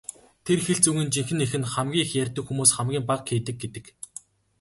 [0.45, 3.85] Тэр хэлц үгийн жинхэнэ эх нь "хамгийн их ярьдаг хүмүүс хамгийн бага хийдэг" гэдэг.